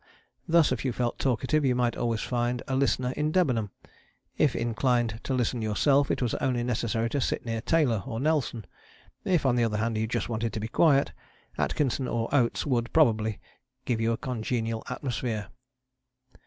Thus 0.47 0.71
if 0.71 0.83
you 0.83 0.91
felt 0.91 1.19
talkative 1.19 1.63
you 1.63 1.75
might 1.75 1.95
always 1.95 2.21
find 2.21 2.63
a 2.67 2.75
listener 2.75 3.11
in 3.11 3.31
Debenham; 3.31 3.69
if 4.35 4.55
inclined 4.55 5.19
to 5.25 5.33
listen 5.35 5.61
yourself 5.61 6.09
it 6.09 6.23
was 6.23 6.33
only 6.41 6.63
necessary 6.63 7.07
to 7.11 7.21
sit 7.21 7.45
near 7.45 7.61
Taylor 7.61 8.01
or 8.07 8.19
Nelson; 8.19 8.65
if, 9.25 9.45
on 9.45 9.57
the 9.57 9.63
other 9.63 9.77
hand, 9.77 9.99
you 9.99 10.07
just 10.07 10.27
wanted 10.27 10.53
to 10.53 10.59
be 10.59 10.67
quiet, 10.67 11.11
Atkinson 11.55 12.07
or 12.07 12.33
Oates 12.33 12.65
would, 12.65 12.91
probably, 12.91 13.39
give 13.85 14.01
you 14.01 14.11
a 14.11 14.17
congenial 14.17 14.81
atmosphere. 14.89 15.49